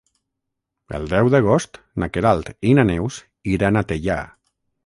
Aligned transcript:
El 0.99 1.05
deu 1.11 1.29
d'agost 1.35 1.79
na 2.05 2.09
Queralt 2.15 2.51
i 2.71 2.75
na 2.81 2.89
Neus 2.93 3.23
iran 3.59 3.79
a 3.83 3.89
Teià. 3.93 4.21